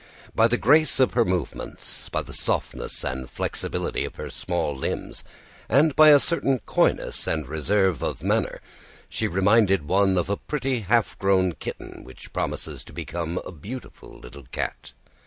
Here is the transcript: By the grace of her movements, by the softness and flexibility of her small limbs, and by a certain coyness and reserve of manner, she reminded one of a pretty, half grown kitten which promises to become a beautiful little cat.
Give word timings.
By 0.33 0.47
the 0.47 0.57
grace 0.57 0.99
of 0.99 1.13
her 1.13 1.23
movements, 1.23 2.09
by 2.09 2.23
the 2.23 2.33
softness 2.33 3.03
and 3.03 3.29
flexibility 3.29 4.03
of 4.03 4.15
her 4.15 4.31
small 4.31 4.75
limbs, 4.75 5.23
and 5.69 5.95
by 5.95 6.09
a 6.09 6.19
certain 6.19 6.57
coyness 6.65 7.27
and 7.27 7.47
reserve 7.47 8.01
of 8.01 8.23
manner, 8.23 8.61
she 9.09 9.27
reminded 9.27 9.87
one 9.87 10.17
of 10.17 10.27
a 10.27 10.37
pretty, 10.37 10.79
half 10.79 11.19
grown 11.19 11.51
kitten 11.51 12.03
which 12.03 12.33
promises 12.33 12.83
to 12.85 12.93
become 12.93 13.39
a 13.45 13.51
beautiful 13.51 14.17
little 14.17 14.45
cat. 14.51 14.93